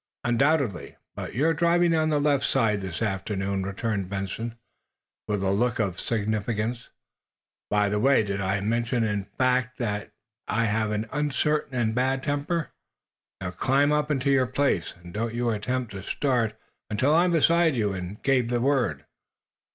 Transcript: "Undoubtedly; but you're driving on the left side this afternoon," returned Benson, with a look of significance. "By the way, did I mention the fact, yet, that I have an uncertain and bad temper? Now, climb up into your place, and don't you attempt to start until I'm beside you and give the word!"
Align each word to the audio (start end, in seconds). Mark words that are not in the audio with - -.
"Undoubtedly; 0.23 0.95
but 1.13 1.35
you're 1.35 1.53
driving 1.53 1.93
on 1.95 2.09
the 2.09 2.19
left 2.19 2.43
side 2.43 2.81
this 2.81 3.03
afternoon," 3.03 3.61
returned 3.61 4.09
Benson, 4.09 4.55
with 5.27 5.43
a 5.43 5.51
look 5.51 5.77
of 5.77 5.99
significance. 5.99 6.89
"By 7.69 7.87
the 7.87 7.99
way, 7.99 8.23
did 8.23 8.41
I 8.41 8.61
mention 8.61 9.03
the 9.03 9.27
fact, 9.37 9.79
yet, 9.79 9.85
that 10.07 10.11
I 10.47 10.65
have 10.65 10.89
an 10.89 11.07
uncertain 11.11 11.75
and 11.79 11.93
bad 11.93 12.23
temper? 12.23 12.71
Now, 13.41 13.51
climb 13.51 13.91
up 13.91 14.09
into 14.09 14.31
your 14.31 14.47
place, 14.47 14.95
and 15.03 15.13
don't 15.13 15.35
you 15.35 15.51
attempt 15.51 15.91
to 15.91 16.01
start 16.01 16.59
until 16.89 17.13
I'm 17.13 17.33
beside 17.33 17.75
you 17.75 17.93
and 17.93 18.19
give 18.23 18.49
the 18.49 18.59
word!" 18.59 19.05